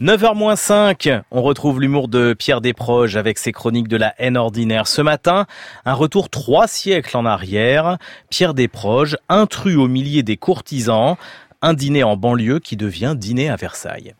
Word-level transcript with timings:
9h-5, 0.00 1.24
on 1.30 1.42
retrouve 1.42 1.78
l'humour 1.78 2.08
de 2.08 2.32
Pierre 2.32 2.62
Desproges 2.62 3.18
avec 3.18 3.36
ses 3.36 3.52
chroniques 3.52 3.86
de 3.86 3.98
la 3.98 4.14
haine 4.16 4.38
ordinaire. 4.38 4.86
Ce 4.86 5.02
matin, 5.02 5.44
un 5.84 5.92
retour 5.92 6.30
trois 6.30 6.66
siècles 6.66 7.18
en 7.18 7.26
arrière. 7.26 7.98
Pierre 8.30 8.54
Desproges, 8.54 9.18
intrus 9.28 9.76
au 9.76 9.88
millier 9.88 10.22
des 10.22 10.38
courtisans, 10.38 11.18
un 11.60 11.74
dîner 11.74 12.02
en 12.02 12.16
banlieue 12.16 12.60
qui 12.60 12.78
devient 12.78 13.14
dîner 13.14 13.50
à 13.50 13.56
Versailles. 13.56 14.14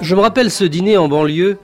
Je 0.00 0.14
me 0.14 0.20
rappelle 0.20 0.52
ce 0.52 0.62
dîner 0.62 0.96
en 0.96 1.08
banlieue 1.08 1.58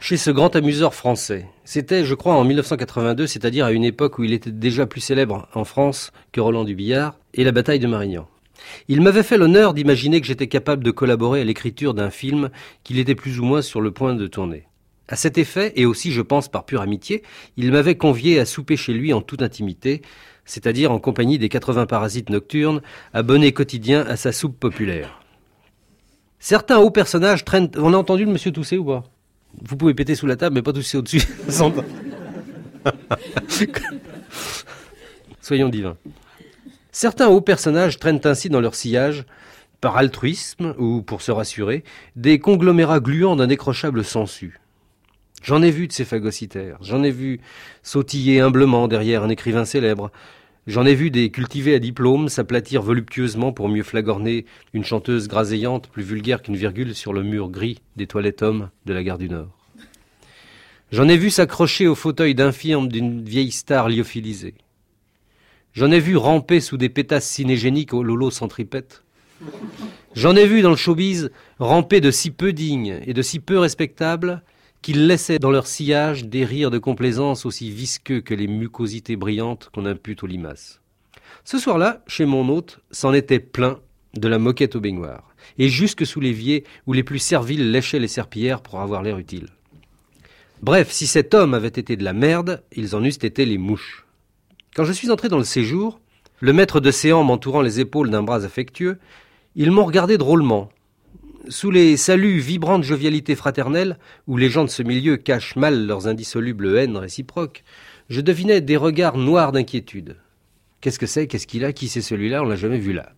chez 0.00 0.16
ce 0.16 0.30
grand 0.30 0.56
amuseur 0.56 0.94
français. 0.94 1.44
C'était, 1.66 2.06
je 2.06 2.14
crois, 2.14 2.36
en 2.36 2.44
1982, 2.44 3.26
c'est-à-dire 3.26 3.66
à 3.66 3.72
une 3.72 3.84
époque 3.84 4.18
où 4.18 4.24
il 4.24 4.32
était 4.32 4.50
déjà 4.50 4.86
plus 4.86 5.02
célèbre 5.02 5.46
en 5.52 5.64
France 5.64 6.10
que 6.32 6.40
Roland 6.40 6.64
Dubillard 6.64 7.16
et 7.34 7.44
la 7.44 7.52
bataille 7.52 7.80
de 7.80 7.86
Marignan. 7.86 8.26
Il 8.88 9.00
m'avait 9.00 9.22
fait 9.22 9.38
l'honneur 9.38 9.74
d'imaginer 9.74 10.20
que 10.20 10.26
j'étais 10.26 10.46
capable 10.46 10.84
de 10.84 10.90
collaborer 10.90 11.40
à 11.40 11.44
l'écriture 11.44 11.94
d'un 11.94 12.10
film 12.10 12.50
qu'il 12.84 12.98
était 12.98 13.14
plus 13.14 13.40
ou 13.40 13.44
moins 13.44 13.62
sur 13.62 13.80
le 13.80 13.90
point 13.90 14.14
de 14.14 14.26
tourner. 14.26 14.64
À 15.08 15.16
cet 15.16 15.38
effet, 15.38 15.72
et 15.76 15.86
aussi 15.86 16.10
je 16.10 16.22
pense 16.22 16.48
par 16.48 16.64
pure 16.64 16.80
amitié, 16.80 17.22
il 17.56 17.70
m'avait 17.70 17.96
convié 17.96 18.40
à 18.40 18.44
souper 18.44 18.76
chez 18.76 18.92
lui 18.92 19.12
en 19.12 19.22
toute 19.22 19.42
intimité, 19.42 20.02
c'est-à-dire 20.44 20.90
en 20.90 20.98
compagnie 20.98 21.38
des 21.38 21.48
80 21.48 21.86
parasites 21.86 22.30
nocturnes, 22.30 22.82
abonnés 23.12 23.52
quotidiens 23.52 24.04
à 24.06 24.16
sa 24.16 24.32
soupe 24.32 24.58
populaire. 24.58 25.20
Certains 26.38 26.78
hauts 26.78 26.90
personnages 26.90 27.44
traînent... 27.44 27.70
On 27.76 27.94
a 27.94 27.96
entendu 27.96 28.24
le 28.24 28.32
monsieur 28.32 28.52
tousser 28.52 28.78
ou 28.78 28.84
pas? 28.84 29.04
Vous 29.62 29.76
pouvez 29.76 29.94
péter 29.94 30.14
sous 30.14 30.26
la 30.26 30.36
table, 30.36 30.54
mais 30.54 30.62
pas 30.62 30.72
tousser 30.72 30.98
au-dessus. 30.98 31.22
Soyons 35.40 35.68
divins. 35.68 35.96
Certains 36.98 37.28
hauts 37.28 37.42
personnages 37.42 37.98
traînent 37.98 38.22
ainsi 38.24 38.48
dans 38.48 38.62
leur 38.62 38.74
sillage, 38.74 39.26
par 39.82 39.98
altruisme 39.98 40.74
ou 40.78 41.02
pour 41.02 41.20
se 41.20 41.30
rassurer, 41.30 41.84
des 42.16 42.38
conglomérats 42.38 43.00
gluants 43.00 43.36
d'un 43.36 43.48
décrochable 43.48 44.02
sensu. 44.02 44.58
J'en 45.42 45.60
ai 45.60 45.70
vu 45.70 45.88
de 45.88 45.92
ces 45.92 46.06
phagocytaires, 46.06 46.78
j'en 46.80 47.02
ai 47.02 47.10
vu 47.10 47.40
sautiller 47.82 48.40
humblement 48.40 48.88
derrière 48.88 49.22
un 49.22 49.28
écrivain 49.28 49.66
célèbre, 49.66 50.10
j'en 50.66 50.86
ai 50.86 50.94
vu 50.94 51.10
des 51.10 51.28
cultivés 51.28 51.74
à 51.74 51.80
diplôme 51.80 52.30
s'aplatir 52.30 52.80
voluptueusement 52.80 53.52
pour 53.52 53.68
mieux 53.68 53.82
flagorner 53.82 54.46
une 54.72 54.84
chanteuse 54.86 55.28
graséante 55.28 55.88
plus 55.88 56.02
vulgaire 56.02 56.40
qu'une 56.40 56.56
virgule 56.56 56.94
sur 56.94 57.12
le 57.12 57.22
mur 57.22 57.50
gris 57.50 57.78
des 57.96 58.06
toilettes 58.06 58.40
hommes 58.40 58.70
de 58.86 58.94
la 58.94 59.02
gare 59.02 59.18
du 59.18 59.28
Nord. 59.28 59.50
J'en 60.92 61.08
ai 61.08 61.18
vu 61.18 61.28
s'accrocher 61.28 61.88
au 61.88 61.94
fauteuil 61.94 62.34
d'infirme 62.34 62.88
d'une 62.88 63.22
vieille 63.22 63.52
star 63.52 63.90
lyophilisée. 63.90 64.54
J'en 65.76 65.90
ai 65.90 66.00
vu 66.00 66.16
ramper 66.16 66.60
sous 66.60 66.78
des 66.78 66.88
pétasses 66.88 67.28
cinégéniques 67.28 67.92
au 67.92 68.02
lolo 68.02 68.30
centripète. 68.30 69.04
J'en 70.14 70.34
ai 70.34 70.46
vu 70.46 70.62
dans 70.62 70.70
le 70.70 70.76
showbiz 70.76 71.30
ramper 71.58 72.00
de 72.00 72.10
si 72.10 72.30
peu 72.30 72.54
dignes 72.54 72.98
et 73.04 73.12
de 73.12 73.20
si 73.20 73.40
peu 73.40 73.58
respectables 73.58 74.42
qu'ils 74.80 75.06
laissaient 75.06 75.38
dans 75.38 75.50
leur 75.50 75.66
sillage 75.66 76.24
des 76.24 76.46
rires 76.46 76.70
de 76.70 76.78
complaisance 76.78 77.44
aussi 77.44 77.70
visqueux 77.70 78.22
que 78.22 78.32
les 78.32 78.46
mucosités 78.46 79.16
brillantes 79.16 79.68
qu'on 79.74 79.84
impute 79.84 80.22
aux 80.22 80.26
limaces. 80.26 80.80
Ce 81.44 81.58
soir-là, 81.58 82.02
chez 82.06 82.24
mon 82.24 82.48
hôte, 82.48 82.80
c'en 82.90 83.12
était 83.12 83.38
plein 83.38 83.78
de 84.14 84.28
la 84.28 84.38
moquette 84.38 84.76
au 84.76 84.80
baignoire, 84.80 85.34
et 85.58 85.68
jusque 85.68 86.06
sous 86.06 86.20
l'évier 86.20 86.64
où 86.86 86.94
les 86.94 87.02
plus 87.02 87.18
serviles 87.18 87.70
léchaient 87.70 87.98
les 87.98 88.08
serpillères 88.08 88.62
pour 88.62 88.80
avoir 88.80 89.02
l'air 89.02 89.18
utile. 89.18 89.48
Bref, 90.62 90.90
si 90.90 91.06
cet 91.06 91.34
homme 91.34 91.52
avait 91.52 91.68
été 91.68 91.96
de 91.96 92.04
la 92.04 92.14
merde, 92.14 92.62
ils 92.74 92.96
en 92.96 93.04
eussent 93.04 93.22
été 93.22 93.44
les 93.44 93.58
mouches. 93.58 94.05
Quand 94.76 94.84
je 94.84 94.92
suis 94.92 95.10
entré 95.10 95.30
dans 95.30 95.38
le 95.38 95.44
séjour, 95.44 96.00
le 96.40 96.52
maître 96.52 96.80
de 96.80 96.90
séant 96.90 97.24
m'entourant 97.24 97.62
les 97.62 97.80
épaules 97.80 98.10
d'un 98.10 98.22
bras 98.22 98.44
affectueux, 98.44 98.98
ils 99.54 99.70
m'ont 99.70 99.86
regardé 99.86 100.18
drôlement. 100.18 100.68
Sous 101.48 101.70
les 101.70 101.96
saluts 101.96 102.40
vibrants 102.40 102.78
de 102.78 102.84
jovialité 102.84 103.36
fraternelle, 103.36 103.98
où 104.26 104.36
les 104.36 104.50
gens 104.50 104.64
de 104.64 104.68
ce 104.68 104.82
milieu 104.82 105.16
cachent 105.16 105.56
mal 105.56 105.86
leurs 105.86 106.08
indissolubles 106.08 106.76
haines 106.76 106.98
réciproques, 106.98 107.64
je 108.10 108.20
devinais 108.20 108.60
des 108.60 108.76
regards 108.76 109.16
noirs 109.16 109.50
d'inquiétude. 109.50 110.16
Qu'est-ce 110.82 110.98
que 110.98 111.06
c'est? 111.06 111.26
Qu'est-ce 111.26 111.46
qu'il 111.46 111.64
a? 111.64 111.72
Qui 111.72 111.88
c'est 111.88 112.02
celui-là? 112.02 112.42
On 112.42 112.46
l'a 112.46 112.56
jamais 112.56 112.78
vu 112.78 112.92
là. 112.92 113.14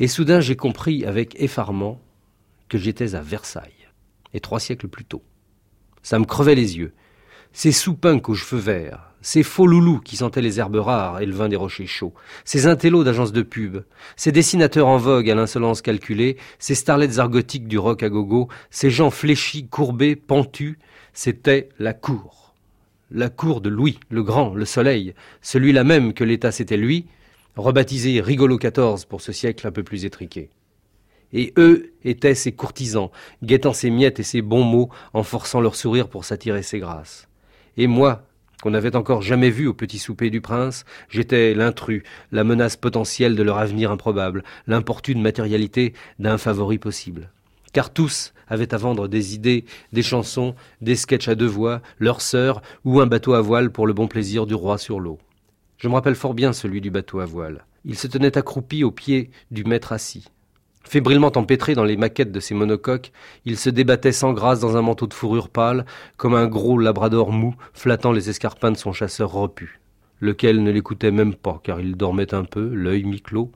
Et 0.00 0.08
soudain 0.08 0.40
j'ai 0.40 0.56
compris 0.56 1.04
avec 1.04 1.40
effarement 1.40 2.00
que 2.68 2.78
j'étais 2.78 3.14
à 3.14 3.20
Versailles, 3.20 3.86
et 4.34 4.40
trois 4.40 4.58
siècles 4.58 4.88
plus 4.88 5.04
tôt. 5.04 5.22
Ça 6.02 6.18
me 6.18 6.24
crevait 6.24 6.56
les 6.56 6.78
yeux. 6.78 6.94
Ces 7.52 7.70
soupinques 7.70 8.28
aux 8.28 8.34
cheveux 8.34 8.60
verts, 8.60 9.09
ces 9.22 9.42
faux 9.42 9.66
loulous 9.66 10.00
qui 10.00 10.16
sentaient 10.16 10.40
les 10.40 10.58
herbes 10.58 10.76
rares 10.76 11.20
et 11.20 11.26
le 11.26 11.34
vin 11.34 11.48
des 11.48 11.56
rochers 11.56 11.86
chauds, 11.86 12.14
ces 12.44 12.66
intellos 12.66 13.04
d'agences 13.04 13.32
de 13.32 13.42
pub, 13.42 13.78
ces 14.16 14.32
dessinateurs 14.32 14.88
en 14.88 14.96
vogue 14.96 15.30
à 15.30 15.34
l'insolence 15.34 15.82
calculée, 15.82 16.36
ces 16.58 16.74
starlettes 16.74 17.18
argotiques 17.18 17.68
du 17.68 17.78
rock 17.78 18.02
à 18.02 18.08
gogo, 18.08 18.48
ces 18.70 18.90
gens 18.90 19.10
fléchis, 19.10 19.66
courbés, 19.66 20.16
pentus, 20.16 20.76
c'était 21.12 21.68
la 21.78 21.92
cour. 21.92 22.54
La 23.10 23.28
cour 23.28 23.60
de 23.60 23.68
Louis, 23.68 23.98
le 24.08 24.22
grand, 24.22 24.54
le 24.54 24.64
soleil, 24.64 25.14
celui-là 25.42 25.84
même 25.84 26.14
que 26.14 26.24
l'État 26.24 26.52
s'était 26.52 26.76
lui, 26.76 27.06
rebaptisé 27.56 28.20
Rigolo 28.20 28.56
XIV 28.56 29.06
pour 29.08 29.20
ce 29.20 29.32
siècle 29.32 29.66
un 29.66 29.72
peu 29.72 29.82
plus 29.82 30.04
étriqué. 30.04 30.50
Et 31.32 31.52
eux 31.58 31.92
étaient 32.04 32.34
ses 32.34 32.52
courtisans, 32.52 33.10
guettant 33.42 33.72
ses 33.72 33.90
miettes 33.90 34.20
et 34.20 34.24
ses 34.24 34.42
bons 34.42 34.64
mots 34.64 34.90
en 35.12 35.22
forçant 35.22 35.60
leur 35.60 35.76
sourire 35.76 36.08
pour 36.08 36.24
s'attirer 36.24 36.62
ses 36.62 36.78
grâces. 36.78 37.28
Et 37.76 37.86
moi, 37.86 38.24
qu'on 38.60 38.70
n'avait 38.70 38.96
encore 38.96 39.22
jamais 39.22 39.50
vu 39.50 39.66
au 39.66 39.74
petit 39.74 39.98
souper 39.98 40.30
du 40.30 40.40
prince, 40.40 40.84
j'étais 41.08 41.54
l'intrus, 41.54 42.02
la 42.32 42.44
menace 42.44 42.76
potentielle 42.76 43.36
de 43.36 43.42
leur 43.42 43.58
avenir 43.58 43.90
improbable, 43.90 44.44
l'importune 44.66 45.22
matérialité 45.22 45.94
d'un 46.18 46.38
favori 46.38 46.78
possible. 46.78 47.30
Car 47.72 47.92
tous 47.92 48.32
avaient 48.48 48.74
à 48.74 48.78
vendre 48.78 49.08
des 49.08 49.34
idées, 49.34 49.64
des 49.92 50.02
chansons, 50.02 50.54
des 50.80 50.96
sketchs 50.96 51.28
à 51.28 51.34
deux 51.34 51.46
voix, 51.46 51.80
leurs 51.98 52.20
sœurs 52.20 52.62
ou 52.84 53.00
un 53.00 53.06
bateau 53.06 53.34
à 53.34 53.40
voile 53.40 53.70
pour 53.70 53.86
le 53.86 53.92
bon 53.92 54.08
plaisir 54.08 54.46
du 54.46 54.54
roi 54.54 54.76
sur 54.76 55.00
l'eau. 55.00 55.18
Je 55.78 55.88
me 55.88 55.94
rappelle 55.94 56.16
fort 56.16 56.34
bien 56.34 56.52
celui 56.52 56.80
du 56.80 56.90
bateau 56.90 57.20
à 57.20 57.24
voile. 57.24 57.64
Il 57.84 57.96
se 57.96 58.06
tenait 58.06 58.36
accroupi 58.36 58.84
au 58.84 58.90
pied 58.90 59.30
du 59.50 59.64
maître 59.64 59.92
assis. 59.92 60.26
Fébrilement 60.82 61.32
empêtré 61.36 61.74
dans 61.74 61.84
les 61.84 61.96
maquettes 61.96 62.32
de 62.32 62.40
ses 62.40 62.54
monocoques, 62.54 63.12
il 63.44 63.56
se 63.56 63.70
débattait 63.70 64.12
sans 64.12 64.32
grâce 64.32 64.60
dans 64.60 64.76
un 64.76 64.82
manteau 64.82 65.06
de 65.06 65.14
fourrure 65.14 65.48
pâle, 65.48 65.84
comme 66.16 66.34
un 66.34 66.46
gros 66.46 66.78
labrador 66.78 67.32
mou 67.32 67.54
flattant 67.74 68.12
les 68.12 68.30
escarpins 68.30 68.72
de 68.72 68.76
son 68.76 68.92
chasseur 68.92 69.30
repu, 69.32 69.80
lequel 70.20 70.62
ne 70.62 70.70
l'écoutait 70.70 71.10
même 71.10 71.34
pas, 71.34 71.60
car 71.62 71.80
il 71.80 71.96
dormait 71.96 72.34
un 72.34 72.44
peu, 72.44 72.74
l'œil 72.74 73.04
mi-clos, 73.04 73.52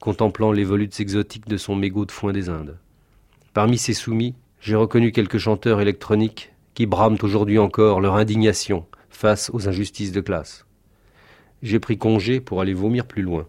contemplant 0.00 0.52
les 0.52 0.64
volutes 0.64 1.00
exotiques 1.00 1.48
de 1.48 1.56
son 1.56 1.76
mégot 1.76 2.04
de 2.04 2.12
foin 2.12 2.32
des 2.32 2.50
Indes. 2.50 2.76
Parmi 3.54 3.78
ces 3.78 3.94
soumis, 3.94 4.34
j'ai 4.60 4.74
reconnu 4.74 5.12
quelques 5.12 5.38
chanteurs 5.38 5.80
électroniques 5.80 6.52
qui 6.74 6.86
brament 6.86 7.18
aujourd'hui 7.22 7.58
encore 7.58 8.00
leur 8.00 8.16
indignation 8.16 8.84
face 9.08 9.50
aux 9.54 9.68
injustices 9.68 10.12
de 10.12 10.20
classe. 10.20 10.66
J'ai 11.62 11.78
pris 11.78 11.96
congé 11.96 12.40
pour 12.40 12.60
aller 12.60 12.74
vomir 12.74 13.06
plus 13.06 13.22
loin. 13.22 13.46